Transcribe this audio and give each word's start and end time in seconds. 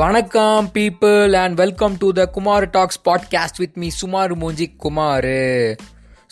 வணக்கம் 0.00 0.66
people 0.74 1.32
and 1.36 1.56
welcome 1.56 1.94
to 1.96 2.08
the 2.12 2.24
Kumar 2.26 2.64
talks 2.70 2.98
podcast 3.04 3.58
with 3.58 3.76
me 3.76 3.88
சுமார் 3.90 4.32
மூஞ்சி 4.34 4.66
Kumar 4.76 5.28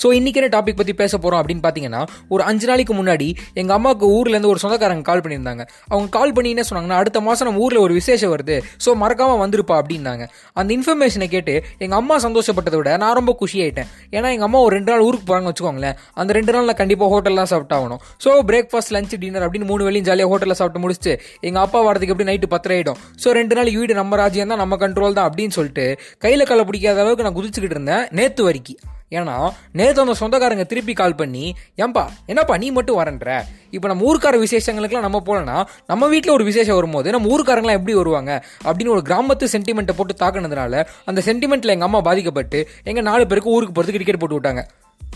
so 0.02 0.08
இன்றைக்கி 0.18 0.38
என்ன 0.40 0.50
டாபிக் 0.56 0.78
பற்றி 0.80 0.94
பேச 1.02 1.12
போகிறோம் 1.18 1.40
அப்படின்னு 1.40 1.62
பார்த்தீங்கன்னா 1.66 2.02
ஒரு 2.34 2.42
அஞ்சு 2.50 2.66
நாளைக்கு 2.70 2.94
முன்னாடி 3.00 3.28
எங்கள் 3.60 3.76
அம்மாவுக்கு 3.78 4.06
ஊர்லேருந்து 4.16 4.50
ஒரு 4.52 4.60
சொந்தக்காரங்க 4.64 5.04
கால் 5.10 5.22
பண்ணியிருந்தாங்க. 5.24 5.62
அவங்க 5.92 6.08
கால் 6.16 6.34
பண்ணி 6.36 6.50
என்ன 6.54 6.64
சொன்னாங்கன்னா 6.68 6.98
அடுத்த 7.02 7.20
மாதம் 7.28 7.48
நம்ம 7.48 7.62
ஊரில் 7.64 7.80
ஒரு 7.86 7.94
விசேஷம் 8.00 8.32
வருது. 8.34 8.56
ஸோ 8.84 8.90
மறக்காமல் 9.02 9.40
வந்திருப்பா 9.44 9.76
அப்படின்னாங்க. 9.80 10.24
அந்த 10.60 10.70
இன்ஃபர்மேஷனை 10.78 11.28
கேட்டு 11.34 11.54
எங்கள் 11.84 11.98
அம்மா 12.00 12.18
சந்தோஷப்பட்டதை 12.26 12.78
விட 12.80 12.92
நான் 13.04 13.16
ரொம்ப 13.20 13.34
குஷியாயிட்டேன். 13.42 13.88
ஏன்னா 14.16 14.28
எங்கள் 14.34 14.48
அம்மா 14.48 14.60
ஒரு 14.66 14.72
ரெண்டு 14.78 14.90
நாள் 14.92 15.04
ஊருக்கு 15.08 15.26
போகிறாங்கன்னு 15.30 15.52
வச்சுக்கோங்களேன். 15.52 15.96
அந்த 16.20 16.30
ரெண்டு 16.38 16.54
நாள் 16.56 16.68
நான் 16.70 16.80
கண்டிப்பாக 16.82 17.10
ஹோட்டல்லாம் 17.14 17.50
சாப்பிட்டாகணும் 17.54 18.02
ஸோ 18.26 18.32
பிரேக்ஃபாஸ்ட் 18.50 18.94
லஞ்ச் 18.96 19.16
டின்னர் 19.24 19.46
அப்படின்னு 19.46 19.70
மூணு 19.72 19.84
வேலையும் 19.88 20.08
ஜாலியாக 20.10 20.32
ஹோட்டலில் 20.34 20.58
சாப்பிட்டு 20.60 20.82
முடிச்சுட்டு 20.84 21.14
எங்கள் 21.48 21.64
அப்பா 21.66 21.80
வரதுக்கு 21.88 22.14
எப்படி 22.14 22.28
நைட்டு 22.30 22.52
பத்திரம் 22.54 22.78
ஆகிடும் 22.78 23.00
ஸோ 23.24 23.34
ரெண்டு 23.40 23.56
நாள் 23.60 23.72
வீடு 23.78 23.98
நம்ம 24.00 24.20
ராஜ்யம் 24.22 24.52
தான் 24.54 24.62
நம்ம 24.64 24.78
கண்ட்ரோல் 24.84 25.18
தான் 25.18 25.28
அப்படின்னு 25.30 25.56
சொல்லிட்டு 25.58 25.86
கையில் 26.26 26.48
களை 26.52 26.64
பிடிக்காத 26.70 27.04
அளவுக்கு 27.04 27.26
நான் 27.28 27.38
குதிச்சுக்கிட்டு 27.40 27.78
இருந்தேன் 27.78 28.06
நேற்று 28.20 28.44
வரைக்கும். 28.48 28.80
ஏன்னா 29.12 29.34
நேற்று 29.72 30.02
அந்த 30.02 30.14
சொந்தக்காரங்க 30.14 30.64
திருப்பி 30.64 30.94
கால் 30.94 31.16
பண்ணி 31.16 31.44
ஏன்பா 31.78 32.02
என்னப்பா 32.26 32.54
நீ 32.56 32.68
மட்டும் 32.70 32.98
வரன்ற 32.98 33.30
இப்போ 33.70 33.86
நம்ம 33.88 34.04
ஊருக்கார 34.04 34.36
விசேஷங்களுக்குலாம் 34.42 35.06
நம்ம 35.06 35.20
போலனா 35.26 35.56
நம்ம 35.86 36.08
வீட்டில் 36.08 36.34
ஒரு 36.34 36.44
விசேஷம் 36.44 36.78
வரும்போது 36.78 37.08
நம்ம 37.10 37.30
ஊருக்காரங்களாம் 37.34 37.78
எப்படி 37.78 37.94
வருவாங்க 37.94 38.32
அப்படின்னு 38.64 38.94
ஒரு 38.96 39.04
கிராமத்து 39.08 39.48
சென்டிமெண்ட்டை 39.54 39.96
போட்டு 39.96 40.16
தாக்குனதுனால 40.20 40.82
அந்த 41.04 41.22
சென்டிமெண்ட்டில் 41.26 41.74
எங்கள் 41.74 41.88
அம்மா 41.88 42.00
பாதிக்கப்பட்டு 42.00 42.60
எங்கள் 42.84 43.08
நாலு 43.10 43.26
பேருக்கு 43.26 43.54
ஊருக்கு 43.54 43.74
போகிறதுக்கு 43.74 44.02
டிக்கெட் 44.02 44.22
போட்டு 44.22 44.38
விட்டாங்க 44.38 44.64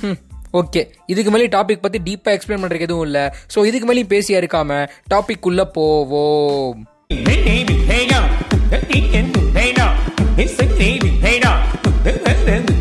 ம் 0.03 0.19
ஓகே 0.53 0.83
இதுக்கு 1.07 1.31
மேலே 1.31 1.51
டாபிக் 1.55 1.85
பற்றி 1.85 2.01
டீப்பாக 2.09 2.37
எக்ஸ்பிளைன் 2.37 2.63
பண்ணுறதுக்கு 2.63 2.89
எதுவும் 2.89 3.07
இல்லை 3.07 3.25
ஸோ 3.55 3.67
இதுக்கு 3.67 3.89
மேலேயும் 3.89 4.13
பேசியா 4.15 4.41
இருக்காம 4.43 4.81
டாபிக் 5.15 5.49
உள்ள 5.51 5.65
போவோம் 5.77 6.81
Hey, 7.15 7.39
baby, 7.47 7.75
hey 7.85 8.03
now. 8.07 8.23
Hey 9.55 9.69
now. 9.73 9.91
Hey 11.21 11.39
now. 11.41 11.57
Hey. 12.05 12.72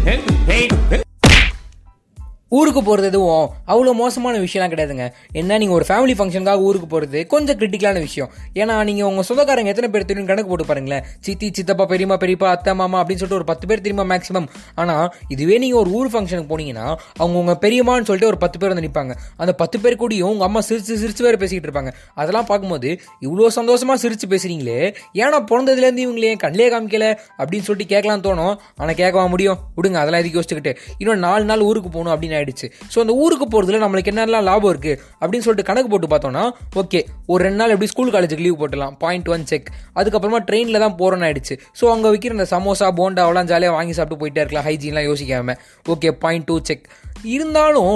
ஊருக்கு 2.57 2.81
போகிறது 2.87 3.07
எதுவும் 3.11 3.43
அவ்வளோ 3.71 3.91
மோசமான 3.99 4.39
விஷயம்லாம் 4.45 4.71
கிடையாதுங்க. 4.71 5.05
என்ன 5.39 5.57
நீங்கள் 5.61 5.77
ஒரு 5.79 5.85
ஃபேமிலி 5.89 6.13
ஃபங்க்ஷனுக்காக 6.19 6.65
ஊருக்கு 6.69 6.87
போகிறது 6.93 7.19
கொஞ்சம் 7.33 7.57
கிரிட்டிக்கலான 7.59 7.99
விஷயம். 8.07 8.29
ஏன்னா 8.61 8.75
நீங்கள் 8.89 9.07
உங்கள் 9.09 9.27
சொந்தக்காரங்க 9.27 9.71
எத்தனை 9.73 9.89
பேர் 9.93 10.07
தெரியும் 10.09 10.29
கணக்கு 10.31 10.49
போட்டு 10.51 10.65
பாருங்களேன். 10.71 11.05
சித்தி 11.25 11.47
சித்தப்பா 11.57 11.85
பெரியம்மா 11.91 12.17
பெரியப்பா 12.23 12.47
அத்தை 12.55 12.73
மாமா 12.81 12.97
அப்படின்னு 13.01 13.21
சொல்லிட்டு 13.21 13.39
ஒரு 13.41 13.47
பத்து 13.51 13.67
பேர் 13.71 13.83
தெரியுமா 13.85 14.05
மேக்ஸிமம் 14.11 14.47
ஆனால் 14.83 15.07
இதுவே 15.35 15.57
நீங்கள் 15.63 15.81
ஒரு 15.83 15.91
ஊர் 15.99 16.11
ஃபங்க்ஷனுக்கு 16.13 16.51
போனீங்கன்னா 16.53 16.87
அவங்க 17.21 17.37
உங்கள் 17.43 17.59
பெரியம்மான்னு 17.63 18.07
சொல்லிட்டு 18.09 18.31
ஒரு 18.31 18.39
பத்து 18.43 18.59
பேர் 18.61 18.73
வந்து 18.73 18.85
நிற்பாங்க 18.87 19.15
அந்த 19.41 19.53
பத்து 19.61 19.79
பேர் 19.85 19.99
கூடயும் 20.03 20.31
உங்கள் 20.33 20.47
அம்மா 20.49 20.63
சிரிச்சு 20.69 20.99
சிரிச்சு 21.03 21.25
வேறு 21.27 21.41
பேசிக்கிட்டு 21.43 21.69
இருப்பாங்க. 21.69 21.93
அதெல்லாம் 22.21 22.49
பார்க்கும்போது 22.51 22.91
இவ்வளோ 23.27 23.49
சந்தோஷமாக 23.59 23.99
சிரிச்சு 24.03 24.29
பேசுகிறீங்களே 24.33 24.79
ஏன்னா 25.21 25.41
பிறந்ததுலேருந்து 25.53 26.05
இவங்களே 26.07 26.35
கண்ணிலே 26.43 26.69
காமிக்கல 26.75 27.07
அப்படின்னு 27.39 27.67
சொல்லிட்டு 27.69 27.91
கேட்கலாம் 27.93 28.25
தோணும். 28.27 28.53
ஆனால் 28.81 28.99
கேட்கவா 29.01 29.25
முடியும்? 29.35 29.57
விடுங்க 29.79 29.97
அதெல்லாம் 30.03 30.23
எதுக்கு 30.23 30.39
யோசிச்சுக்கிட்டு. 30.39 30.75
இன்னும் 31.01 31.25
நாலு 31.27 31.43
நாள் 31.51 31.67
ஊருக்கு 31.69 31.91
போகணும் 31.95 32.13
அப்படின்னு 32.13 32.39
ஆயிடுச்சு. 32.41 32.69
ஸோ 32.93 32.99
அந்த 33.05 33.15
ஊருக்கு 33.23 33.47
போகிறதுல 33.53 33.81
நம்மளுக்கு 33.85 34.13
என்னெல்லாம் 34.13 34.45
லாபம் 34.49 34.71
இருக்குது 34.73 34.97
அப்படின்னு 35.21 35.45
சொல்லிட்டு 35.47 35.69
கணக்கு 35.71 35.91
போட்டு 35.93 36.11
பார்த்தோம்னா 36.13 36.45
ஓகே 36.83 37.01
ஒரு 37.31 37.41
ரெண்டு 37.47 37.61
நாள் 37.61 37.73
எப்படி 37.75 37.91
ஸ்கூல் 37.93 38.13
காலேஜுக்கு 38.15 38.45
லீவ் 38.47 38.59
போட்டுலாம் 38.63 38.95
பாயிண்ட் 39.03 39.29
ஒன் 39.35 39.45
செக் 39.51 39.69
அதுக்கப்புறமா 39.99 40.41
ட்ரெயினில் 40.49 40.83
தான் 40.85 40.97
போகிறோன்னு 41.01 41.27
ஆயிடுச்சு. 41.27 41.57
ஸோ 41.81 41.91
அங்கே 41.95 42.11
விற்கிற 42.15 42.37
அந்த 42.37 42.47
சமோசா 42.55 42.89
போண்டாவெல்லாம் 43.01 43.49
ஜாலியாக 43.51 43.77
வாங்கி 43.77 43.95
சாப்பிட்டு 43.99 44.21
போயிட்டே 44.23 44.41
இருக்கலாம். 44.43 44.67
ஹைஜீன்லாம் 44.69 45.07
யோசிக்காம. 45.09 45.55
ஓகே 45.95 46.11
பாயிண்ட் 46.25 46.47
டூ 46.49 46.57
செக் 46.69 46.87
இருந்தாலும் 47.35 47.95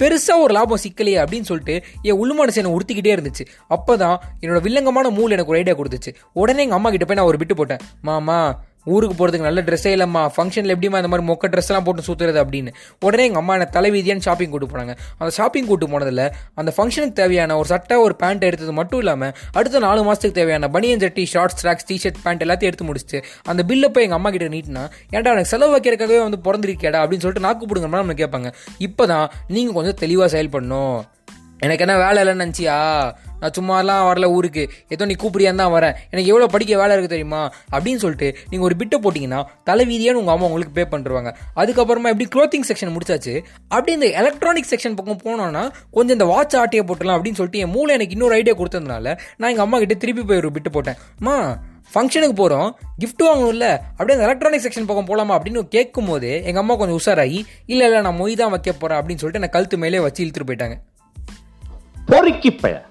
பெருசாக 0.00 0.42
ஒரு 0.44 0.52
லாபம் 0.56 0.80
சிக்கலையே 0.82 1.18
அப்படின்னு 1.22 1.48
சொல்லிட்டு 1.48 1.74
என் 2.08 2.18
உள் 2.22 2.32
மனசு 2.38 2.58
என்னை 2.60 2.70
உறுத்திக்கிட்டே 2.76 3.10
இருந்துச்சு. 3.16 3.44
அப்போ 3.74 3.92
தான் 4.02 4.16
என்னோட 4.42 4.60
வில்லங்கமான 4.66 5.10
மூல் 5.18 5.34
எனக்கு 5.36 5.52
ஒரு 5.52 5.60
ஐடியா 5.60 5.74
கொடுத்துச்சு. 5.80 6.10
உடனே 6.40 6.62
எங்கள் 6.64 6.78
அம்மா 6.78 6.90
கிட்ட 6.94 7.06
போய் 7.08 7.18
நான் 7.18 7.30
ஒரு 7.32 7.40
பிட்டு 7.40 7.56
போட்டேன். 7.58 7.82
மாமா 8.08 8.38
ஊருக்கு 8.86 9.14
போகிறதுக்கு 9.18 9.48
நல்ல 9.48 9.60
ட்ரெஸ்ஸே 9.68 9.90
இல்லைம்மா. 9.96 10.22
ஃபங்க்ஷனில் 10.36 10.74
எப்படிமா 10.74 11.00
இந்த 11.02 11.10
மாதிரி 11.12 11.26
மொக்க 11.30 11.50
ட்ரெஸ்லாம் 11.54 11.84
போட்டு 11.86 12.02
சுற்றுறது 12.08 12.40
அப்படின்னு. 12.44 12.70
உடனே 13.06 13.24
எங்கள் 13.28 13.42
அம்மா 13.42 13.54
என்னை 13.58 13.68
தலைவீதியான்னு 13.76 14.24
ஷாப்பிங் 14.28 14.52
கூட்டு 14.54 14.68
போனாங்க. 14.72 14.94
அந்த 15.20 15.30
ஷாப்பிங் 15.38 15.68
கூட்டு 15.70 15.88
போனதில் 15.92 16.24
அந்த 16.60 16.72
ஃபங்க்ஷனுக்கு 16.76 17.18
தேவையான 17.22 17.56
ஒரு 17.60 17.68
சட்டை 17.72 17.98
ஒரு 18.06 18.16
பேண்ட் 18.22 18.46
எடுத்தது 18.50 18.72
மட்டும் 18.80 19.02
இல்லாமல் 19.04 19.32
அடுத்த 19.60 19.84
நாலு 19.86 20.02
மாதத்துக்கு 20.08 20.38
தேவையான 20.40 20.70
பனியன் 20.76 21.02
ஜட்டி 21.04 21.24
ஷார்ட்ஸ் 21.34 21.60
ட்ராக்ஸ் 21.62 21.88
டிஷர்ட் 21.92 22.20
பேண்ட் 22.24 22.44
எல்லாத்தையும் 22.46 22.72
எடுத்து 22.72 22.88
முடிச்சுட்டு 22.90 23.20
அந்த 23.52 23.62
பில்லை 23.70 23.90
போய் 23.94 24.06
எங்கள் 24.08 24.20
அம்மா 24.20 24.32
கிட்ட 24.36 24.48
நீட்டினா 24.56 24.84
ஏன்டா 25.14 25.32
எனக்கு 25.36 25.52
செலவு 25.54 25.74
வைக்கிறக்காகவே 25.76 26.20
வந்து 26.26 26.40
பிறந்திருக்கேடா 26.48 27.00
அப்படின்னு 27.02 27.24
சொல்லிட்டு 27.26 27.46
நாக்கு 27.48 27.66
பிடுங்க 27.66 27.88
நம்ம 27.96 28.20
கேட்பாங்க. 28.22 28.50
இப்போ 28.78 29.06
தான் 29.06 29.26
நீங்கள் 29.54 29.76
கொஞ்சம் 29.78 29.98
தெளிவாக 30.04 30.30
செயல்படணும். 30.36 30.98
எனக்கு 31.64 31.84
என்ன 31.84 31.94
வேலை 32.02 32.20
இல்லைன்னு 32.22 32.44
நினச்சியா? 32.44 32.76
நான் 33.40 33.54
சும்மாலாம் 33.56 34.06
வரல 34.08 34.26
ஊருக்கு. 34.36 34.62
ஏதோ 34.94 35.04
நீ 35.10 35.14
கூப்பிடியான் 35.22 35.60
தான் 35.62 35.72
வரேன். 35.74 35.94
எனக்கு 36.12 36.30
எவ்வளோ 36.32 36.46
படிக்க 36.54 36.72
வேலை 36.80 36.92
இருக்குது 36.94 37.14
தெரியுமா? 37.14 37.42
அப்படின்னு 37.74 38.00
சொல்லிட்டு 38.04 38.28
நீங்கள் 38.50 38.66
ஒரு 38.68 38.74
பிட்டை 38.80 38.98
போட்டிங்கன்னா 39.04 39.40
தலைவீதியான்னு 39.68 40.20
உங்கள் 40.22 40.34
அம்மா 40.34 40.46
உங்களுக்கு 40.50 40.74
பே 40.78 40.84
பண்ணுருவாங்க. 40.92 41.30
அதுக்கப்புறமா 41.60 42.12
எப்படி 42.14 42.26
க்ளோத்திங் 42.34 42.66
செக்ஷன் 42.70 42.94
முடிச்சாச்சு. 42.96 43.34
அப்படி 43.74 43.92
இந்த 43.98 44.08
எலக்ட்ரானிக் 44.22 44.70
செக்ஷன் 44.72 44.96
பக்கம் 45.00 45.22
போனோன்னா 45.26 45.64
கொஞ்சம் 45.96 46.16
இந்த 46.18 46.28
வாட்ச் 46.32 46.56
ஆட்டியை 46.62 46.84
போட்டலாம் 46.90 47.16
அப்படின்னு 47.18 47.40
சொல்லிட்டு 47.40 47.64
என் 47.66 47.74
மூளை 47.76 47.94
எனக்கு 47.98 48.16
இன்னொரு 48.18 48.36
ஐடியா 48.40 48.56
கொடுத்ததுனால 48.60 49.06
நான் 49.38 49.50
எங்கள் 49.52 49.66
அம்மா 49.66 49.78
கிட்டே 49.82 49.98
திருப்பி 50.04 50.24
போய் 50.30 50.42
ஒரு 50.42 50.52
பிட்டு 50.56 50.72
போட்டேன்மா 50.76 51.36
ஃபங்க்ஷனுக்கு 51.94 52.36
போகிறோம் 52.42 52.68
கிஃப்ட் 53.02 53.24
வாங்கணும்ல. 53.28 53.66
அப்படியே 53.96 54.16
அந்த 54.16 54.26
எலக்ட்ரானிக் 54.28 54.64
செக்ஷன் 54.66 54.88
பக்கம் 54.90 55.08
போகலாமா 55.10 55.36
அப்படின்னு 55.38 55.62
கேட்கும் 55.76 56.08
போது 56.12 56.30
எங்கள் 56.48 56.62
அம்மா 56.64 56.76
கொஞ்சம் 56.80 57.00
உஷாராகி 57.00 57.40
இல்லை 57.72 57.86
இல்லை 57.88 58.00
நான் 58.06 58.18
மொய் 58.22 58.40
தான் 58.42 58.54
வைக்க 58.54 58.72
போகிறேன் 58.72 59.00
அப்படின்னு 59.00 59.22
சொல்லிட்டு 59.22 59.42
என்னை 59.42 59.52
கழுத்து 59.56 59.84
மேலே 59.84 60.00
வச்சு 60.06 60.24
இழுத்துட்டு 60.24 60.50
போயிட்டாங்க. 60.50 60.76
பொறுக்கி 62.12 62.52
பழ. 62.52 62.84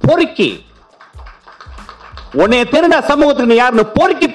பொறுக்கி. 0.00 0.64
உன்னைய 2.32 2.68
தெரிந்த 2.68 3.00
சமூகத்துக்கு 3.00 3.46
நீ 3.46 3.54
யாருன்னு 3.54 3.86
பொறுக்கி 3.86 4.30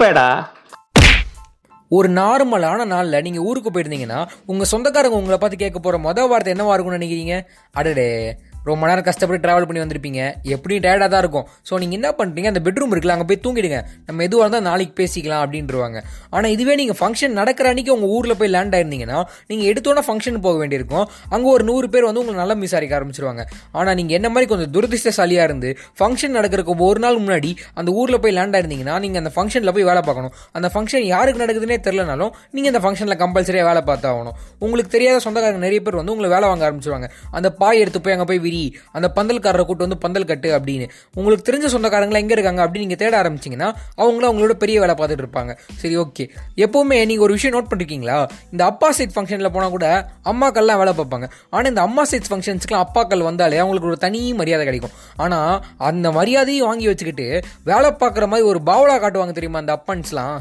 ஒரு 1.89 2.09
நார்மலான 2.09 2.85
நாளில் 2.85 3.21
நீங்கள் 3.21 3.43
ஊருக்கு 3.43 3.71
போயிருந்தீங்கன்னா 3.71 4.27
உங்கள் 4.45 4.67
சொந்தக்காரங்க 4.67 5.15
உங்களை 5.15 5.37
பார்த்து 5.37 5.57
கேட்க 5.57 5.79
போகிற 5.79 5.97
மொதல் 6.03 6.27
வார்த்தை 6.27 6.53
என்னவா 6.53 6.73
இருக்கும்னு 6.73 7.05
நினைக்கிறீங்க? 7.05 7.45
அடடே. 7.71 8.37
ரொம்ப 8.69 8.83
நேரம் 8.89 9.05
கஷ்டப்பட்டு 9.09 9.43
ட்ராவல் 9.45 9.67
பண்ணி 9.69 9.81
வந்திருப்பீங்க. 9.83 10.21
எப்படியும் 10.55 10.83
டயர்டாக 10.85 11.09
தான் 11.13 11.21
இருக்கும். 11.23 11.45
ஸோ 11.69 11.73
நீங்கள் 11.81 11.97
என்ன 11.99 12.09
பண்ணுறீங்க 12.19 12.49
அந்த 12.53 12.61
பெட்ரூம் 12.67 12.91
இருக்குல்ல 12.93 13.15
அங்கே 13.17 13.27
போய் 13.31 13.41
தூங்கிடுங்க. 13.45 13.79
நம்ம 14.07 14.23
எதுவாக 14.27 14.45
இருந்தால் 14.45 14.65
நாளைக்கு 14.69 14.93
பேசிக்கலாம் 15.01 15.43
அப்படின்றவாங்க 15.45 15.97
ஆனால் 16.35 16.51
இதுவே 16.55 16.75
நீங்கள் 16.81 16.99
ஃபங்க்ஷன் 17.01 17.35
நடக்கிற 17.39 17.65
அன்றைக்கி 17.71 17.91
உங்கள் 17.95 18.11
ஊரில் 18.17 18.37
போய் 18.41 18.51
லேண்ட் 18.55 18.75
ஆயிருந்தீங்கன்னா 18.77 19.19
நீங்கள் 19.51 19.69
எடுத்தோன்னே 19.71 20.03
ஃபங்க்ஷன் 20.07 20.39
போக 20.47 20.55
வேண்டியிருக்கும். 20.61 21.05
அங்கே 21.35 21.49
ஒரு 21.55 21.65
நூறு 21.69 21.89
பேர் 21.95 22.07
வந்து 22.09 22.21
உங்களை 22.23 22.37
நல்லா 22.41 22.57
விசாரிக்க 22.65 22.99
ஆரம்பிச்சிருவாங்க. 22.99 23.43
ஆனால் 23.79 23.97
நீங்கள் 24.01 24.17
என்ன 24.19 24.29
மாதிரி 24.33 24.49
கொஞ்சம் 24.53 24.71
துரதிருஷ்டசாலியாக 24.77 25.47
இருந்து 25.49 25.71
ஃபங்க்ஷன் 26.01 26.35
நடக்கிறதுக்கு 26.39 26.87
ஒரு 26.89 27.01
நாள் 27.05 27.19
முன்னாடி 27.23 27.51
அந்த 27.81 27.89
ஊரில் 28.01 28.21
போய் 28.25 28.35
லேண்ட் 28.39 28.57
ஆயிருந்தீங்கன்னா 28.59 28.97
நீங்கள் 29.05 29.21
அந்த 29.23 29.33
ஃபங்க்ஷனில் 29.37 29.73
போய் 29.77 29.87
வேலை 29.91 30.03
பார்க்கணும். 30.09 30.33
அந்த 30.57 30.67
ஃபங்க்ஷன் 30.73 31.05
யாருக்கு 31.13 31.43
நடக்குதுன்னே 31.43 31.79
தெரிலனாலும் 31.87 32.31
நீங்கள் 32.55 32.73
அந்த 32.73 32.83
ஃபங்க்ஷனில் 32.85 33.19
கம்பல்சரியாக 33.23 33.67
வேலை 33.69 33.83
பார்த்தாகணும். 33.91 34.35
உங்களுக்கு 34.65 34.91
தெரியாத 34.97 35.19
சொந்தக்காரங்க 35.27 35.63
நிறைய 35.67 35.81
பேர் 35.85 35.99
வந்து 36.01 36.13
உங்களை 36.15 36.29
வேலை 36.35 36.45
வாங்க 36.51 36.65
ஆரம்பிச்சிருவாங்க. 36.69 37.09
அந்த 37.37 37.47
பாய் 37.61 37.81
எடுத்து 37.85 38.01
போய் 38.05 38.15
அங்கே 38.17 38.29
போய் 38.31 38.43
விரி 38.45 38.54
அந்த 38.97 39.07
பந்தல்காரரை 39.17 39.65
கூட்டு 39.69 39.85
வந்து 39.85 39.99
பந்தல் 40.05 40.27
கட்டு 40.31 40.49
அப்படின்னு. 40.57 40.87
உங்களுக்கு 41.19 41.47
தெரிஞ்ச 41.49 41.69
சொந்தக்காரங்களா 41.75 42.21
எங்கே 42.23 42.35
இருக்காங்க 42.37 42.61
அப்படின்னு 42.65 42.85
நீங்கள் 42.85 43.01
தேட 43.03 43.13
ஆரம்பிச்சிங்கன்னா 43.21 43.69
அவங்களும் 44.01 44.29
அவங்களோட 44.29 44.55
பெரிய 44.63 44.79
வேலை 44.83 44.95
பார்த்துட்டு 44.99 45.25
இருப்பாங்க. 45.25 45.53
சரி 45.81 45.97
ஓகே. 46.03 46.25
எப்போவுமே 46.65 46.99
நீங்கள் 47.11 47.25
ஒரு 47.27 47.35
விஷயம் 47.37 47.55
நோட் 47.57 47.69
பண்ணிருக்கீங்களா? 47.71 48.17
இந்த 48.53 48.63
அப்பா 48.71 48.89
சைட் 48.99 49.15
ஃபங்க்ஷனில் 49.17 49.53
போனால் 49.57 49.75
கூட 49.77 49.87
அம்மாக்கள்லாம் 50.31 50.81
வேலை 50.83 50.93
பார்ப்பாங்க. 51.01 51.27
ஆனால் 51.53 51.71
இந்த 51.73 51.83
அம்மா 51.87 52.05
சைட் 52.11 52.31
ஃபங்க்ஷன்ஸ்க்குலாம் 52.31 52.85
அப்பாக்கள் 52.87 53.27
வந்தாலே 53.29 53.61
அவங்களுக்கு 53.63 53.91
ஒரு 53.91 53.99
தனி 54.05 54.21
மரியாதை 54.41 54.65
கிடைக்கும். 54.69 54.95
ஆனால் 55.25 55.53
அந்த 55.91 56.07
மரியாதையும் 56.19 56.67
வாங்கி 56.69 56.89
வச்சுக்கிட்டு 56.91 57.29
வேலை 57.71 57.91
பார்க்குற 58.03 58.27
மாதிரி 58.33 58.49
ஒரு 58.51 58.61
பாவலா 58.71 58.97
காட்டுவாங்க 59.05 59.35
தெரியுமா 59.39 59.61
அந்த 59.63 59.73
அப்பன்ஸ்லாம்? 59.77 60.37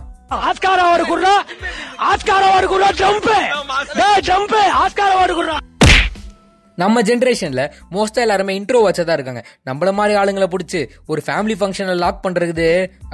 ஆஸ்காரா 0.48 0.84
ஒரு 0.94 1.04
குடுறா. 1.10 1.34
ஆஸ்காரா 2.10 2.46
ஒரு 2.58 2.66
குடுறா 2.72 2.88
ஜம்ப் 3.00 3.28
ஜம்ப் 4.28 4.56
ஆஸ்காரா 4.82 5.16
ஒரு 5.25 5.34
குடுறா. 5.38 5.56
நம்ம 6.82 7.02
ஜென்ரேஷனில் 7.08 7.64
மோஸ்ட்டாக 7.94 8.25
எல்லாருமே 8.26 8.52
இன்ட்ரோ 8.60 8.81
வச்சா 8.87 9.02
தான் 9.08 9.19
இருக்காங்க. 9.19 9.43
நம்மள 9.69 9.93
மாதிரி 9.99 10.14
ஆளுங்களை 10.20 10.49
பிடிச்சி 10.54 10.81
ஒரு 11.06 11.22
ஃபேமிலி 11.26 11.56
ஃபங்க்ஷனை 11.60 11.94
லாக் 12.04 12.20
பண்ணுறது 12.26 12.69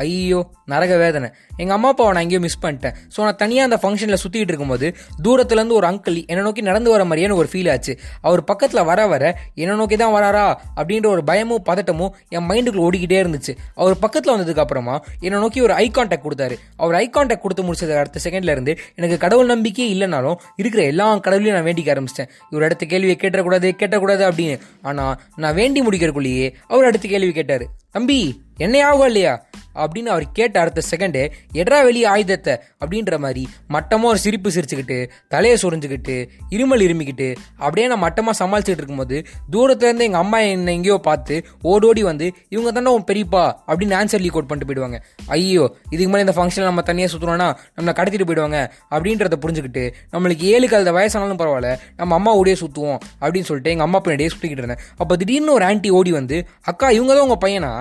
ஐயோ 0.04 0.40
நரக 0.72 0.96
வேதனை. 1.02 1.28
எங்கள் 1.62 1.76
அம்மா 1.76 1.88
அப்பாவை 1.92 2.10
நான் 2.14 2.24
எங்கேயோ 2.26 2.42
மிஸ் 2.44 2.60
பண்ணிட்டேன். 2.64 2.94
ஸோ 3.14 3.18
நான் 3.26 3.38
தனியாக 3.42 3.68
அந்த 3.68 3.78
ஃபங்க்ஷனில் 3.82 4.20
சுற்றிட்டு 4.22 4.52
இருக்கும்போது 4.52 4.86
தூரத்துலேருந்து 5.24 5.76
ஒரு 5.80 5.86
அங்கிள் 5.90 6.18
என்னை 6.30 6.42
நோக்கி 6.46 6.62
நடந்து 6.68 6.90
வர 6.94 7.04
மாதிரியான 7.10 7.36
ஒரு 7.40 7.48
ஃபீல் 7.52 7.70
ஆச்சு. 7.72 7.92
அவர் 8.28 8.42
பக்கத்தில் 8.50 8.82
வர 8.90 9.00
வர 9.12 9.24
என்னை 9.62 9.74
நோக்கி 9.80 9.96
தான் 10.02 10.14
வராரா 10.16 10.44
அப்படின்ற 10.78 11.08
ஒரு 11.14 11.24
பயமும் 11.30 11.64
பதட்டமும் 11.68 12.12
என் 12.36 12.46
மைண்டுக்குள்ள 12.50 12.86
ஓடிக்கிட்டே 12.88 13.18
இருந்துச்சு. 13.22 13.54
அவர் 13.80 13.96
பக்கத்தில் 14.04 14.34
வந்ததுக்கு 14.34 14.64
அப்புறமா 14.64 14.96
என்னை 15.26 15.40
நோக்கி 15.44 15.60
ஒரு 15.66 15.74
ஐ 15.84 15.86
கான்டாக்ட் 15.98 16.26
கொடுத்தாரு. 16.26 16.56
அவர் 16.82 16.96
ஐ 17.02 17.06
கான்டாக்ட் 17.16 17.44
கொடுத்து 17.46 17.64
முடிச்சது 17.68 17.98
அடுத்த 18.02 18.20
செகண்ட்லேருந்து 18.26 18.74
எனக்கு 19.00 19.18
கடவுள் 19.26 19.52
நம்பிக்கையே 19.54 19.88
இல்லைனாலும் 19.94 20.38
இருக்கிற 20.62 20.82
எல்லா 20.92 21.08
கடவுளையும் 21.26 21.56
நான் 21.58 21.68
வேண்டிக்க 21.70 21.94
ஆரம்பிச்சிட்டேன். 21.96 22.30
இவர் 22.52 22.66
அடுத்த 22.68 22.86
கேள்வியை 22.92 23.18
கேட்டக்கூடாது 23.58 23.74
கேட்டக்கூடாது 23.78 24.22
அப்படின்னு. 24.30 24.60
ஆனால் 24.82 25.20
நான் 25.36 25.54
வேண்டி 25.54 25.82
முடிக்கிறக்குள்ளேயே 25.82 26.52
அவர் 26.68 26.84
அடுத்த 26.84 27.08
கேள்வி 27.08 27.32
கேட்டார். 27.32 27.66
தம்பி 27.90 28.42
என்ன 28.56 28.86
ஆகும் 28.86 29.06
இல்லையா? 29.06 29.46
அப்படின்னு 29.82 30.10
அவர் 30.14 30.26
கேட்ட 30.32 30.60
அடுத்த 30.60 30.82
செகண்டு 30.90 31.22
எட்ரா 31.60 31.78
வெளியே 31.84 32.06
ஆயுதத்தை? 32.14 32.54
அப்படின்ற 32.82 33.18
மாதிரி 33.24 33.42
மட்டமாக 33.76 34.12
ஒரு 34.12 34.20
சிரிப்பு 34.24 34.50
சிரிச்சுக்கிட்டு 34.56 34.98
தலையை 35.28 35.56
சொரிஞ்சுக்கிட்டு 35.62 36.16
இருமல் 36.56 36.84
இருமிக்கிட்டு 36.86 37.28
அப்படியே 37.64 37.86
நான் 37.92 38.02
மட்டமாக 38.06 38.34
சமாளிச்சுட்டு 38.42 38.80
இருக்கும்போது 38.82 39.16
தூரத்துலேருந்து 39.54 40.06
எங்கள் 40.08 40.22
அம்மா 40.24 40.38
என்னை 40.38 40.74
எங்கேயோ 40.78 40.98
பார்த்து 41.08 41.36
ஓடோடி 41.72 42.02
வந்து 42.10 42.26
இவங்க 42.54 42.70
தானே 42.78 42.92
உன் 42.96 43.06
பெரியப்பா? 43.10 43.44
அப்படின்னு 43.68 43.98
ஆன்சர் 44.00 44.22
லீக் 44.24 44.36
அவுட் 44.36 44.50
பண்ணிட்டு 44.50 44.70
போயிடுவாங்க. 44.70 44.98
ஐயோ 45.36 45.64
இதுக்கு 45.90 46.10
மேலே 46.12 46.24
இந்த 46.26 46.34
ஃபங்க்ஷனில் 46.38 46.70
நம்ம 46.70 46.82
தனியாக 46.90 47.10
சுற்றுறோன்னா 47.12 47.48
நம்மளை 47.76 47.94
கடத்திட்டு 48.00 48.28
போயிடுவாங்க. 48.28 48.58
அப்படின்றத 48.94 49.38
புரிஞ்சுக்கிட்டு 49.44 49.84
நம்மளுக்கு 50.14 50.44
ஏழு 50.54 50.68
கலந்த 50.68 50.92
வயசானாலும் 50.98 51.40
பரவாயில்ல 51.42 51.70
நம்ம 51.96 52.14
அம்மா 52.20 52.34
ஓடியே 52.40 52.56
சுற்றுவோம் 52.62 52.98
அப்படின்னு 53.22 53.48
சொல்லிட்டு 53.50 53.72
எங்கள் 53.74 53.88
அம்மா 53.88 54.00
பின்னாடியே 54.04 54.30
சுற்றிக்கிட்டு 54.34 54.64
இருந்தேன். 54.64 54.82
அப்போ 55.02 55.16
திடீர்னு 55.16 55.52
ஒரு 55.52 55.64
ஆன்ட்டி 55.70 55.90
ஓடி 55.98 56.10
வந்து 56.10 56.36
அக்கா 56.70 56.90
இவங்க 56.98 57.12
தான் 57.14 57.26
உங்கள் 57.28 57.42
பையனா? 57.46 57.72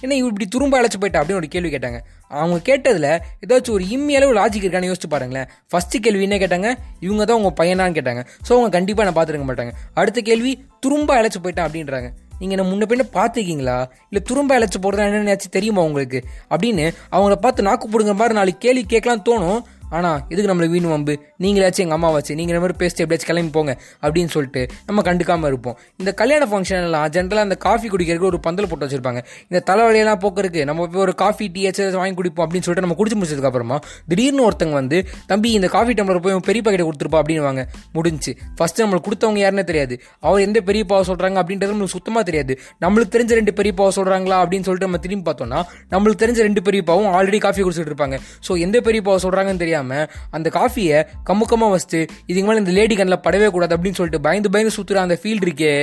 என்ன 0.00 0.14
இப்படி 0.14 0.48
துரும்ப 0.56 0.80
அழைச்சி 0.80 0.98
போயிட்டா? 1.00 1.22
அப்படின்னு 1.28 1.42
ஒரு 1.42 1.48
கேள்வி 1.54 1.70
கேட்டாங்க. 1.74 1.98
அவங்க 2.40 2.56
கேட்டதில் 2.68 3.10
ஏதாச்சும் 3.44 3.74
ஒரு 3.76 3.84
இம்மியளவு 3.94 4.32
லாஜிக் 4.38 4.66
இருக்கான்னு 4.66 4.90
யோசிச்சு 4.90 5.08
பாருங்களேன். 5.14 5.48
ஃபஸ்ட்டு 5.72 6.02
கேள்வி 6.04 6.24
என்ன 6.28 6.36
கேட்டாங்க? 6.44 6.70
இவங்க 7.06 7.24
தான் 7.24 7.38
உங்கள் 7.40 7.56
பையனான்னு 7.60 7.96
கேட்டாங்க. 7.98 8.22
ஸோ 8.46 8.50
அவங்க 8.56 8.70
கண்டிப்பாக 8.76 9.06
நான் 9.08 9.18
பார்த்துருக்க 9.18 9.48
மாட்டாங்க. 9.50 9.72
அடுத்த 10.00 10.20
கேள்வி 10.28 10.52
துரும்ப 10.86 11.10
அழைச்சி 11.18 11.40
போயிட்டான் 11.44 11.68
அப்படின்றாங்க. 11.68 12.10
நீங்கள் 12.40 12.56
என்ன 12.56 12.66
முன்ன 12.70 12.86
பின்ன 12.90 13.04
பார்த்துருக்கீங்களா? 13.18 13.76
இல்லை 14.08 14.20
துரும்ப 14.30 14.50
அழைச்சி 14.56 14.78
போகிறதா 14.84 15.06
என்னென்னு 15.08 15.54
தெரியுமா 15.56 15.82
உங்களுக்கு? 15.88 16.18
அப்படின்னு 16.54 16.84
அவங்கள 17.14 17.36
பார்த்து 17.46 17.68
நாக்கு 17.68 17.86
பிடுங்குற 17.94 18.16
மாதிரி 18.20 18.38
நாளைக்கு 18.40 18.62
கேள்வி 18.66 18.84
கேட்கலாம் 18.94 19.26
தோணும். 19.28 19.60
ஆனால் 19.96 20.18
இதுக்கு 20.32 20.50
நம்மளை 20.50 20.68
வீண் 20.74 20.88
வம்பு. 20.92 21.14
நீங்களாச்சும் 21.44 21.84
எங்கள் 21.84 21.98
அம்மாவாச்சு 21.98 22.32
நீங்கள் 22.38 22.54
இந்த 22.54 22.62
மாதிரி 22.64 22.78
பேசிட்டு 22.82 23.02
எப்படியாச்சும் 23.04 23.30
கிளம்பி 23.30 23.52
போங்க 23.56 23.72
அப்படின்னு 24.04 24.30
சொல்லிட்டு 24.34 24.62
நம்ம 24.88 25.02
கண்டுக்காமல் 25.08 25.50
இருப்போம். 25.52 25.76
இந்த 26.00 26.10
கல்யாண 26.20 26.46
ஃபங்க்ஷன் 26.50 26.84
எல்லாம் 26.88 27.06
ஜென்ரலாக 27.16 27.46
அந்த 27.48 27.56
காஃபி 27.66 27.86
குடிக்கிறதுக்கு 27.94 28.30
ஒரு 28.32 28.40
பந்தல் 28.46 28.68
போட்டு 28.70 28.86
வச்சிருப்பாங்க. 28.86 29.20
இந்த 29.50 29.60
தலைவலியெல்லாம் 29.70 30.20
போக்குறதுக்கு 30.24 30.64
நம்ம 30.70 30.86
போய் 30.94 31.04
ஒரு 31.06 31.14
காஃபி 31.22 31.46
டீ 31.54 31.62
ஏதாச்சும் 31.70 32.02
வாங்கி 32.02 32.16
குடிப்போம் 32.20 32.44
அப்படின்னு 32.46 32.66
சொல்லிட்டு 32.66 32.86
நம்ம 32.86 32.96
குடிச்சு 33.00 33.18
முடிச்சதுக்கப்புறமா 33.20 33.78
திடீர்னு 34.10 34.44
ஒருத்தங்க 34.48 34.76
வந்து 34.80 34.98
தம்பி 35.32 35.50
இந்த 35.58 35.70
காஃபி 35.76 35.94
டம்ளர் 36.00 36.22
போய் 36.26 36.36
பெரிய 36.48 36.62
பக்கெட்டை 36.66 36.86
கொடுத்துருப்பா 36.88 37.20
அப்படின்னு 37.22 37.44
வாங்க 37.48 37.64
முடிஞ்சு. 37.96 38.34
ஃபஸ்ட்டு 38.58 38.82
நம்மளுக்கு 38.84 39.08
கொடுத்தவங்க 39.08 39.40
யாருன்னே 39.44 39.66
தெரியாது. 39.70 39.94
அவர் 40.26 40.44
எந்த 40.48 40.58
பெரியப்பாவை 40.68 41.04
சொல்கிறாங்க 41.10 41.36
அப்படின்றது 41.42 41.72
நம்மளுக்கு 41.74 41.96
சுத்தமாக 41.96 42.24
தெரியாது. 42.30 42.54
நம்மளுக்கு 42.84 43.14
தெரிஞ்ச 43.16 43.32
ரெண்டு 43.40 43.54
பெரியப்பாவை 43.60 43.92
சொல்கிறாங்களா 43.98 44.38
அப்படின்னு 44.44 44.66
சொல்லிட்டு 44.68 44.88
நம்ம 44.88 45.02
திரும்பி 45.06 45.26
பார்த்தோம்னா 45.30 45.60
நம்மளுக்கு 45.94 46.22
தெரிஞ்ச 46.24 46.40
ரெண்டு 46.48 46.62
பெரியப்பாவும் 46.68 47.10
ஆல்ரெடி 47.16 47.40
காஃபி 47.46 47.62
குடிச்சிட்டு 47.66 47.92
இருப்பாங்க. 47.92 48.18
ஸோ 48.48 48.58
எந்த 48.66 48.78
பெரியப்பாவை 48.88 49.20
சொல்கிறாங்கன்னு 49.26 49.62
தெரியாது. 49.64 49.76
தெரியாமல் 49.78 50.06
அந்த 50.30 50.48
காஃபியை 50.54 50.98
கம்முக்கமாக 51.30 51.70
வச்சுட்டு 51.74 52.00
இதுக்கு 52.26 52.48
மேலே 52.48 52.62
இந்த 52.64 52.70
லேடி 52.70 52.96
கண்ணில் 52.96 53.24
படவே 53.26 53.50
கூடாது 53.50 53.76
அப்படின்னு 53.76 54.00
சொல்லிட்டு 54.00 54.26
பயந்து 54.28 54.50
பயந்து 54.50 54.76
சுற்றுற 54.76 54.94
அந்த 54.94 55.18
ஃபீல்டு 55.22 55.46
இருக்கே. 55.46 55.74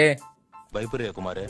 பயப்படுறியா 0.75 1.11
குமார்? 1.11 1.43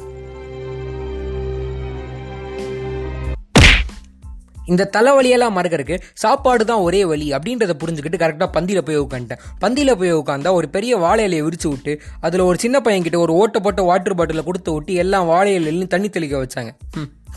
இந்த 4.68 4.90
தலைவலியெல்லாம் 4.94 5.56
மறக்கறதுக்கு 5.56 5.98
சாப்பாடு 6.14 6.66
தான் 6.66 6.80
ஒரே 6.80 7.06
வழி 7.06 7.32
அப்படின்றத 7.32 7.74
புரிஞ்சுக்கிட்டு 7.82 8.22
கரெக்டாக 8.22 8.48
பந்தியில் 8.56 8.82
போய் 8.82 9.00
உட்காந்துட்டேன் 9.00 9.42
பந்தியில் 9.62 10.00
போய் 10.00 10.14
உட்காந்தா 10.14 10.52
ஒரு 10.52 10.70
பெரிய 10.70 10.98
வாழை 10.98 11.26
இலையை 11.26 11.44
விரிச்சு 11.44 11.68
விட்டு 11.68 12.02
அதில் 12.20 12.40
ஒரு 12.40 12.58
சின்ன 12.60 12.80
பையன்கிட்ட 12.80 13.18
ஒரு 13.18 13.34
ஓட்டப்பட்ட 13.34 13.82
வாட்டர் 13.82 14.16
பாட்டிலை 14.16 14.44
கொடுத்து 14.44 14.74
விட்டு 14.74 14.94
எல்லாம் 14.94 15.26
வாழை 15.26 15.54
இலையிலும் 15.60 15.88
தண்ணி 15.88 16.10
தெளிக்க 16.10 16.38
வச்சாங்க. 16.38 16.72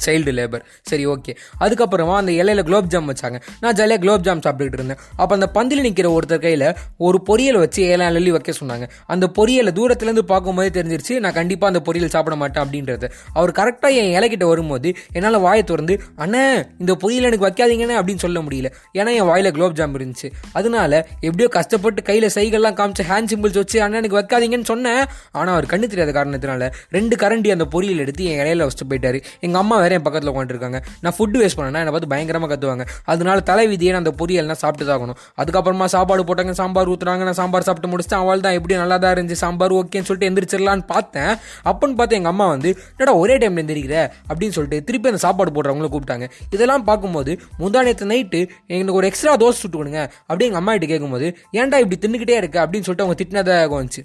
சைல்டு 0.07 0.33
லேபர் 0.39 0.63
சரி 0.83 1.07
ஓகே 1.07 1.33
அதுக்கப்புறமா 1.61 2.15
அந்த 2.23 2.33
இலையில 2.33 2.63
குலோப் 2.69 2.91
ஜாம் 2.93 3.09
வச்சாங்க. 3.11 3.39
நான் 3.61 3.75
ஜாலியாக 3.75 4.01
குலோப் 4.05 4.25
ஜாம் 4.27 4.43
சாப்பிட்டுக்கிட்டு 4.47 4.79
இருந்தேன். 4.81 5.01
அப்போ 5.17 5.35
அந்த 5.39 5.49
பந்தில் 5.55 5.85
நிற்கிற 5.87 6.09
ஒருத்தர் 6.17 6.43
கையில் 6.45 6.67
ஒரு 6.97 7.21
பொரியல் 7.29 7.59
வச்சு 7.59 7.83
ஏழாம் 7.83 8.15
அள்ளி 8.15 8.31
வைக்க 8.31 8.53
சொன்னாங்க. 8.61 8.87
அந்த 9.07 9.27
பொரியலை 9.39 9.73
தூரத்துலேருந்து 9.79 10.25
பார்க்கும்போதே 10.33 10.71
தெரிஞ்சிருச்சு 10.81 11.19
நான் 11.25 11.33
கண்டிப்பாக 11.33 11.71
அந்த 11.73 11.83
பொரியல் 11.89 12.13
சாப்பிட 12.15 12.37
மாட்டேன் 12.37 12.65
அப்படின்றது. 12.65 13.07
அவர் 13.33 13.53
கரெக்டாக 13.59 14.01
என் 14.01 14.13
இலைக்கிட்ட 14.19 14.45
வரும்போது 14.45 14.91
என்னால் 15.13 15.41
வாயை 15.41 15.65
திறந்து 15.65 15.95
அண்ணே 16.25 16.43
இந்த 16.79 16.97
பொரியல் 17.03 17.29
எனக்கு 17.31 17.47
வைக்காதீங்கன்னு 17.49 17.99
அப்படின்னு 18.01 18.25
சொல்ல 18.27 18.41
முடியல. 18.41 18.71
ஏன்னா 18.99 19.15
என் 19.21 19.29
வாயில் 19.31 19.53
குலோப் 19.53 19.77
ஜாம் 19.81 19.97
இருந்துச்சு. 19.99 20.31
அதனால 20.53 20.93
எப்படியோ 21.21 21.49
கஷ்டப்பட்டு 21.49 22.03
கையில் 22.03 22.29
சைகள்லாம் 22.35 22.79
காமிச்சு 22.81 23.05
ஹேண்ட் 23.11 23.31
சிம்பிள்ஸ் 23.33 23.59
வச்சு 23.61 23.83
அண்ணன் 23.83 24.03
எனக்கு 24.03 24.21
வைக்காதீங்கன்னு 24.21 24.71
சொன்னேன். 24.73 25.03
ஆனால் 25.33 25.55
அவர் 25.55 25.71
கண்ணு 25.73 25.87
தெரியாத 25.87 26.13
காரணத்தினால 26.19 26.71
ரெண்டு 26.91 27.17
கரண்டி 27.17 27.51
அந்த 27.57 27.67
பொரியல் 27.75 28.03
எடுத்து 28.05 28.25
என் 28.25 28.41
இலையில 28.43 28.67
வச்சுட்டு 28.69 28.89
போயிட்டாரு. 28.91 29.19
எங்கள் 29.41 29.61
அம்மா 29.61 29.77
வேற 29.89 29.97
என் 29.99 30.07
பக்கத்தில் 30.07 30.33
உட்காந்துருக்காங்க. 30.35 30.79
நான் 31.03 31.15
ஃபுட்டு 31.17 31.39
வேஸ்ட் 31.43 31.59
பண்ணேன்னா 31.59 31.81
என்னை 31.83 31.93
பார்த்து 31.95 32.13
பயங்கரமாக 32.13 32.51
கத்துவாங்க. 32.53 32.85
அதனால 33.13 33.39
தலைவிதியை 33.51 33.91
நான் 33.95 34.03
அந்த 34.05 34.13
பொரியல் 34.21 34.55
சாப்பிட்டு 34.63 34.85
தான் 34.89 34.97
ஆகணும் 34.97 35.19
அதுக்கப்புறமா 35.41 35.87
சாப்பாடு 35.95 36.23
போட்டாங்க 36.29 36.53
சாம்பார் 36.61 36.89
ஊற்றுறாங்க 36.93 37.23
நான் 37.29 37.39
சாம்பார் 37.41 37.67
சாப்பிட்டு 37.69 37.91
முடிச்சுட்டு 37.93 38.19
அவள் 38.23 38.43
தான் 38.47 38.57
எப்படி 38.59 38.75
நல்லா 38.83 38.97
தான் 39.05 39.13
இருந்துச்சு 39.17 39.41
சாம்பார் 39.45 39.75
ஓகேன்னு 39.79 40.09
சொல்லிட்டு 40.09 40.29
எந்திரிச்சிடலான்னு 40.31 40.85
பார்த்தேன். 40.93 41.33
அப்பன்னு 41.71 41.97
பார்த்து 42.01 42.19
எங்கள் 42.19 42.33
அம்மா 42.33 42.47
வந்து 42.55 42.71
என்னடா 42.97 43.15
ஒரே 43.23 43.35
டைம்ல 43.43 43.63
எந்திரிக்கிற? 43.65 43.97
அப்படின்னு 44.31 44.55
சொல்லிட்டு 44.57 44.79
திருப்பி 44.89 45.11
அந்த 45.13 45.21
சாப்பாடு 45.27 45.53
போடுறவங்கள 45.57 45.91
கூப்பிட்டாங்க. 45.95 46.27
இதெல்லாம் 46.57 46.85
பார்க்கும்போது 46.91 47.35
முந்தானத்து 47.63 48.09
நைட்டு 48.13 48.41
எனக்கு 48.75 48.99
ஒரு 49.01 49.09
எக்ஸ்ட்ரா 49.11 49.35
தோசை 49.45 49.59
சுட்டு 49.63 49.77
கொடுங்க 49.81 50.01
அப்படி 50.29 50.47
எங்கள் 50.49 50.63
அம்மா 50.63 50.75
கிட்ட 50.77 50.89
கேட்கும்போது 50.93 51.29
ஏன்டா 51.61 51.81
இப்படி 51.85 51.99
தின்னுக்கிட்டே 52.05 52.37
இருக்க? 52.43 52.59
அப்படின்னு 52.65 52.87
சொல்லிட்டு 52.89 53.07
அவங்க 53.07 53.19
திட்டினதாக 53.23 53.75
வந்துச்சு. 53.81 54.03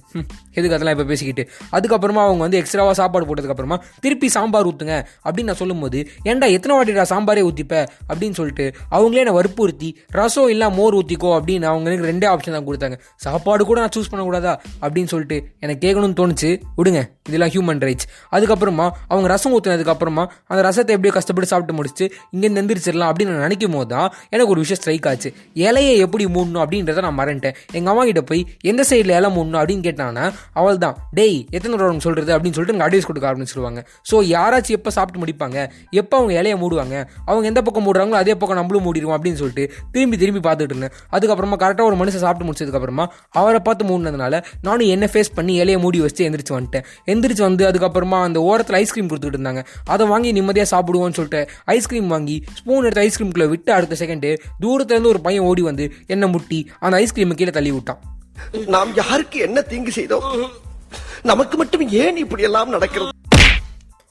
எதுக்கு 0.58 0.76
அதெல்லாம் 0.78 0.98
இப்போ 0.98 1.08
பேசிக்கிட்டு? 1.12 1.46
அதுக்கப்புறமா 1.78 2.24
அவங்க 2.28 2.42
வந்து 2.48 2.60
எக்ஸ்ட்ராவாக 2.62 2.96
சாப்பாடு 3.02 3.28
போட்டதுக்கப்புறமா 3.30 3.80
திருப்பி 4.06 4.28
சாம்பார் 4.38 4.70
ஊற்றுங்க 4.72 4.96
அப்படின்னு 5.26 5.50
நான் 5.52 5.62
சொல்லும்போது 5.74 6.00
ஏன்டா 6.30 6.48
எத்தனை 6.56 6.74
வாட்டிடா 6.78 7.06
சாம்பாரே 7.14 7.42
ஊற்றிப்ப 7.50 7.76
அப்படின்னு 8.10 8.38
சொல்லிட்டு 8.40 8.66
அவங்களே 8.96 9.22
என்னை 9.24 9.36
வற்புறுத்தி 9.40 9.90
ரசம் 10.20 10.50
இல்லை 10.54 10.68
மோர் 10.78 10.98
ஊற்றிக்கோ 11.00 11.30
அப்படின்னு 11.38 11.68
அவங்க 11.72 11.90
எனக்கு 11.92 12.10
ரெண்டே 12.12 12.28
ஆப்ஷன் 12.34 12.56
தான் 12.58 12.68
கொடுத்தாங்க. 12.68 12.96
சாப்பாடு 13.26 13.64
கூட 13.70 13.78
நான் 13.84 13.94
சூஸ் 13.96 14.10
பண்ணக்கூடாதா? 14.12 14.54
அப்படின்னு 14.84 15.12
சொல்லிட்டு 15.14 15.38
எனக்கு 15.64 15.82
கேட்கணும்னு 15.86 16.18
தோணுச்சு. 16.22 16.50
விடுங்க 16.80 17.02
இதெல்லாம் 17.30 17.52
ஹியூமன் 17.54 17.82
ரைட்ஸ் 17.88 18.08
அதுக்கப்புறமா 18.36 18.86
அவங்க 19.12 19.28
ரசம் 19.34 19.54
ஊற்றினதுக்கப்புறமா 19.58 20.24
அந்த 20.52 20.62
ரசத்தை 20.68 20.94
எப்படியோ 20.96 21.14
கஷ்டப்பட்டு 21.18 21.50
சாப்பிட்டு 21.52 21.76
முடிச்சு 21.80 22.06
இங்கேருந்து 22.34 22.62
எந்திரிச்சிடலாம் 22.64 23.12
அப்படின்னு 23.12 23.34
நான் 23.36 23.46
நினைக்கும் 23.48 23.76
போது 23.78 23.90
தான் 23.94 24.10
எனக்கு 24.34 24.52
ஒரு 24.54 24.62
விஷயம் 24.64 24.80
ஸ்ட்ரைக் 24.82 25.08
ஆச்சு. 25.12 25.30
இலையை 25.66 25.94
எப்படி 26.06 26.26
மூடணும் 26.36 26.64
அப்படின்றத 26.64 27.04
நான் 27.08 27.18
மறந்துட்டேன். 27.22 27.56
எங்கள் 27.78 27.92
அம்மா 27.94 28.04
கிட்ட 28.10 28.22
போய் 28.32 28.42
எந்த 28.72 28.82
சைடில் 28.92 29.16
இலை 29.20 29.30
மூடணும்? 29.38 29.60
அப்படின்னு 29.62 29.86
கேட்டாங்கன்னா 29.88 30.26
அவள் 30.60 30.82
தான் 30.86 30.98
டேய் 31.20 31.40
எத்தனை 31.58 31.80
ரவுண்ட் 31.84 32.06
சொல்கிறது 32.08 32.34
அப்படின்னு 32.36 32.58
சொல்லிட்டு 32.58 32.76
எனக்கு 32.76 32.90
அட்வைஸ் 32.90 33.10
கொடுக்க 33.10 33.32
ஆரம்பிச்சிருவாங்க. 33.32 33.82
ஸோ 34.12 34.16
யாராச்சும் 34.36 34.78
எப்போ 34.80 34.94
சாப்பிட்டு 34.98 35.22
முடிப்பாங்க? 35.24 35.63
எப்போ 36.02 36.18
அவங்க 36.18 36.34
இலையை 36.42 36.58
மூடுவாங்க? 36.64 36.96
அவங்க 37.26 37.46
எந்த 37.52 37.62
பக்கம் 37.62 37.86
மூடுறாங்களோ 37.88 38.18
அதே 38.24 38.36
பக்கம் 38.36 38.60
நம்மளும் 38.60 38.86
மூடிடுவோம் 38.86 39.16
அப்படின்னு 39.18 39.40
சொல்லிட்டு 39.42 39.66
திரும்பி 39.92 40.18
திரும்பி 40.18 40.42
பார்த்துட்டு 40.48 40.74
இருந்தேன். 40.74 40.94
அதுக்கப்புறமா 41.16 41.58
கரெக்டாக 41.64 41.90
ஒரு 41.92 41.98
மனுஷன் 42.02 42.24
சாப்பிட்டு 42.26 42.50
முடிச்சதுக்கப்புறமா 42.50 43.08
அவரை 43.42 43.62
பார்த்து 43.68 43.90
மூடினதுனால 43.92 44.44
நானும் 44.62 44.88
என்ன 44.96 45.10
ஃபேஸ் 45.14 45.34
பண்ணி 45.40 45.56
இலையை 45.64 45.80
மூடி 45.86 46.02
வச்சு 46.08 46.22
எந்திரிச்சு 46.30 46.56
வந்துட்டேன். 46.58 46.88
எந்திரிச்சு 47.14 47.44
வந்து 47.48 47.64
அதுக்கப்புறமா 47.72 48.20
அந்த 48.28 48.42
ஓரத்தில் 48.50 48.80
ஐஸ்கிரீம் 48.82 49.10
கொடுத்துட்டு 49.12 49.38
இருந்தாங்க. 49.38 49.64
அதை 49.96 50.08
வாங்கி 50.14 50.32
நிம்மதியாக 50.40 50.70
சாப்பிடுவோம்னு 50.74 51.18
சொல்லிட்டு 51.20 51.42
ஐஸ்கிரீம் 51.78 52.10
வாங்கி 52.16 52.38
ஸ்பூன் 52.60 52.88
எடுத்து 52.88 53.06
ஐஸ்கிரீம்குள்ளே 53.08 53.48
விட்டு 53.54 53.72
அடுத்த 53.78 53.98
செகண்டு 54.02 54.32
தூரத்துலேருந்து 54.64 55.14
ஒரு 55.14 55.22
பையன் 55.28 55.48
ஓடி 55.52 55.64
வந்து 55.70 55.88
என்ன 56.16 56.28
முட்டி 56.36 56.60
அந்த 56.80 56.96
ஐஸ்கிரீமை 57.04 57.38
கீழே 57.40 57.54
தள்ளி 57.60 57.72
விட்டான். 57.78 58.02
நாம் 58.76 58.92
யாருக்கு 59.02 59.40
என்ன 59.48 59.62
தீங்கு 59.72 59.92
செய்தோம்? 59.98 60.30
நமக்கு 61.32 61.56
மட்டும் 61.58 61.84
ஏன் 62.04 62.18
இப்படி 62.24 62.44
எல்லாம் 62.48 62.74
நடக்கிறது? 62.76 63.13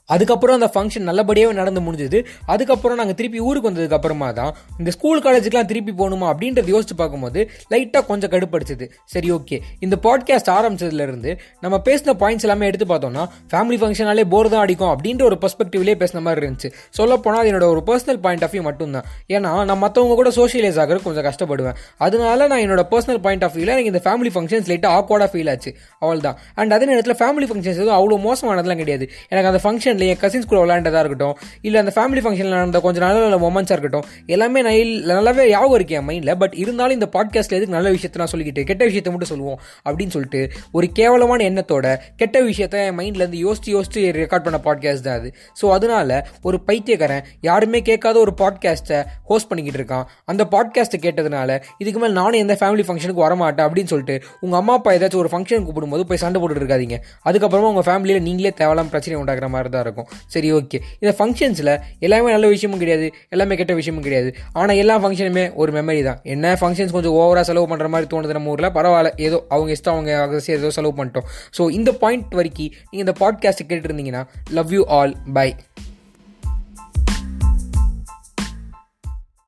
அதுக்கப்புறம் 0.09 0.61
அந்த 0.61 0.69
ஃபங்க்ஷன் 0.73 1.07
நல்லபடியாகவே 1.09 1.53
நடந்து 1.53 1.81
முடிஞ்சது. 1.81 2.19
அதுக்கப்புறம் 2.45 2.97
நாங்கள் 2.97 3.15
திருப்பி 3.15 3.39
ஊருக்கு 3.39 3.69
வந்ததுக்கு 3.69 3.97
அப்புறமா 3.99 4.31
தான் 4.31 4.51
இந்த 4.77 4.91
ஸ்கூல் 4.91 5.21
காலேஜுக்குலாம் 5.23 5.69
திருப்பி 5.71 5.91
போகணுமா 5.91 6.27
அப்படின்றத 6.33 6.71
யோசிச்சு 6.75 6.95
பார்க்கும்போது 6.95 7.49
லைட்டாக 7.73 8.05
கொஞ்சம் 8.05 8.31
கடுப்படுச்சுது. 8.31 8.85
சரி 9.05 9.31
ஓகே 9.31 9.59
இந்த 9.79 9.95
பாட்காஸ்ட் 10.03 10.51
ஆரம்பிச்சதுலேருந்து 10.57 11.37
நம்ம 11.61 11.81
பேசின 11.85 12.15
பாயிண்ட்ஸ் 12.23 12.45
எல்லாமே 12.47 12.65
எடுத்து 12.65 12.87
பார்த்தோம்னா 12.93 13.23
ஃபேமிலி 13.51 13.79
ஃபங்க்ஷனாலே 13.83 14.25
போர் 14.33 14.49
தான் 14.49 14.63
அடிக்கும் 14.65 14.91
அப்படின்ற 14.93 15.23
ஒரு 15.23 15.37
பெர்ஸ்பெக்டிவ்லேயே 15.43 15.97
பேசின 16.03 16.21
மாதிரி 16.21 16.41
இருந்துச்சு. 16.45 16.71
சொல்ல 16.89 17.17
போனால் 17.17 17.47
என்னோட 17.51 17.67
ஒரு 17.73 17.83
பர்சனல் 17.89 18.19
பாயிண்ட் 18.25 18.43
ஆஃப் 18.43 18.53
வியூ 18.55 18.61
மட்டும்தான். 18.61 19.05
ஏன்னா 19.29 19.51
நான் 19.69 19.81
மற்றவங்க 19.85 20.15
கூட 20.21 20.29
சோஷியலைஸ் 20.39 20.79
ஆகிறது 20.83 21.05
கொஞ்சம் 21.07 21.27
கஷ்டப்படுவேன். 21.29 21.77
அதனால 21.97 22.47
நான் 22.47 22.63
என்னோட 22.65 22.83
பர்சனல் 22.93 23.21
பாயிண்ட் 23.25 23.43
ஆஃப் 23.43 23.55
வியூவில் 23.55 23.73
எனக்கு 23.75 23.91
இந்த 23.93 24.03
ஃபேமிலி 24.05 24.31
ஃபங்க்ஷன்ஸ் 24.35 24.69
லைட்டாக 24.73 24.99
ஆக்வர்டாக 24.99 25.29
ஃபீல் 25.33 25.51
ஆச்சு. 25.53 25.73
அவள் 25.99 26.23
தான் 26.27 26.37
அண்ட் 26.55 26.73
அதே 26.77 26.85
நேரத்தில் 26.91 27.17
ஃபேமிலி 27.21 27.49
ஃபங்க்ஷன்ஸ் 27.51 27.81
எதுவும் 27.81 27.97
அவ்வளோ 27.99 28.19
மோசமானதெல்லாம் 28.27 28.81
கிடையாது. 28.83 29.07
எனக்கு 29.29 29.51
அந்த 29.53 29.61
ஃபங்க்ஷன் 29.65 29.99
இல்லை 30.03 30.15
என் 30.15 30.21
கசின்ஸ் 30.23 30.47
கூட 30.51 30.59
விளையாண்டதா 30.63 31.01
இருக்கட்டும் 31.03 31.35
இல்லை 31.67 31.77
அந்த 31.81 31.91
ஃபேமிலி 31.95 32.21
ஃபங்க்ஷனில் 32.23 32.55
நடந்த 32.57 32.79
கொஞ்சம் 32.85 33.03
நல்ல 33.05 33.19
நல்ல 33.25 33.37
மொமெண்ட்ஸாக 33.45 33.75
இருக்கட்டும் 33.75 34.05
எல்லாமே 34.35 34.59
நான் 34.67 34.79
நல்லாவே 35.11 35.43
ஞாபகம் 35.49 35.75
இருக்கு 35.75 35.95
என் 35.99 36.07
மைண்டில் 36.09 36.33
பட் 36.41 36.55
இருந்தாலும் 36.63 36.95
இந்த 36.99 37.07
பாட்காஸ்ட்டில் 37.15 37.57
எதுக்கு 37.57 37.75
நல்ல 37.75 37.89
விஷயத்தை 37.95 38.19
நான் 38.21 38.31
சொல்லிக்கிட்டு 38.33 38.63
கெட்ட 38.69 38.83
விஷயத்தை 38.89 39.11
மட்டும் 39.13 39.31
சொல்லுவோம் 39.33 39.59
அப்படின்னு 39.85 40.13
சொல்லிட்டு 40.15 40.41
ஒரு 40.71 40.87
கேவலமான 40.99 41.43
எண்ணத்தோட 41.49 41.87
கெட்ட 42.21 42.37
விஷயத்த 42.49 42.81
என் 42.87 42.97
மைண்ட்லேருந்து 42.99 43.39
யோசிச்சு 43.45 43.71
யோசிச்சு 43.75 44.01
ரெக்கார்ட் 44.19 44.45
பண்ண 44.47 44.59
பாட்காஸ்ட் 44.67 45.05
தான் 45.07 45.17
அது. 45.19 45.29
ஸோ 45.61 45.65
அதனால் 45.77 46.15
ஒரு 46.41 46.59
பைத்தியக்காரன் 46.69 47.23
யாருமே 47.49 47.81
கேட்காத 47.89 48.19
ஒரு 48.19 48.33
பாட்காஸ்ட்டை 48.41 48.99
ஹோஸ்ட் 49.29 49.49
பண்ணிக்கிட்டு 49.49 49.81
இருக்கான். 49.81 50.05
அந்த 50.31 50.43
பாட்காஸ்ட்டை 50.53 50.99
கேட்டதுனால 51.05 51.59
இதுக்கு 51.77 51.99
மேலே 51.99 52.13
நானும் 52.13 52.39
எந்த 52.43 52.57
ஃபேமிலி 52.61 52.85
ஃபங்க்ஷனுக்கு 52.87 53.25
வரமாட்டேன் 53.25 53.65
அப்படின்னு 53.67 53.91
சொல்லிட்டு 53.93 54.17
உங்கள் 54.39 54.59
அம்மா 54.59 54.75
அப்பா 54.79 54.91
ஏதாச்சும் 54.97 55.23
ஒரு 55.23 55.31
ஃபங்க்ஷன் 55.33 55.65
கூப்பிடும்போது 55.67 56.05
போய் 56.11 56.21
சண்டை 56.25 56.39
போட்டுட்டு 56.41 56.63
இருக்காதீங்க. 56.63 56.97
அதுக்கப்புறமா 57.29 57.71
உங்கள் 57.73 57.87
ஃபேமிலியில் 57.89 58.25
நீங்களே 58.27 58.53
தேவையில்லாம 58.61 58.91
பிரச்சனை 58.93 59.21
உண்டாக்குற 59.21 59.49
மாதிரி 59.55 59.69
தான் 59.69 59.82
இருக்கும். 59.85 60.07
சரி 60.35 60.51
ஓகே 60.59 60.79
இந்த 61.03 61.13
ஃபங்க்ஷன்ஸில் 61.19 61.73
எல்லாமே 62.07 62.31
நல்ல 62.35 62.47
விஷயமும் 62.55 62.81
கிடையாது 62.83 63.07
எல்லாமே 63.35 63.57
கெட்ட 63.61 63.73
விஷயமும் 63.81 64.05
கிடையாது. 64.07 64.31
ஆனால் 64.61 64.79
எல்லா 64.83 64.97
ஃபங்க்ஷனுமே 65.03 65.45
ஒரு 65.61 65.71
மெமரி 65.79 66.03
தான். 66.09 66.19
என்ன 66.35 66.55
ஃபங்க்ஷன்ஸ் 66.61 66.95
கொஞ்சம் 66.97 67.17
ஓவராக 67.21 67.45
செலவு 67.51 67.69
பண்ணுற 67.73 67.89
மாதிரி 67.95 68.09
தோணுது 68.15 68.37
நம்ம 68.39 68.53
ஊரில்? 68.55 68.71
பரவாயில்ல. 68.79 69.11
ஏதோ 69.27 69.39
அவங்க 69.55 69.71
இஷ்டம் 69.77 69.95
அவங்க 69.97 70.11
அகசி 70.25 70.51
ஏதோ 70.59 70.71
செலவு 70.79 70.95
பண்ணிட்டோம். 70.99 71.27
ஸோ 71.59 71.71
இந்த 71.79 71.91
பாயிண்ட் 72.03 72.35
வரைக்கும் 72.39 72.71
நீங்கள் 72.91 73.05
இந்த 73.05 73.15
பாட்காஸ்ட்டு 73.23 73.69
கேட்டுருந்தீங்கன்னா 73.71 74.23
லவ் 74.59 74.73
யூ 74.77 74.83
ஆல் 74.97 75.15
பை 75.37 75.47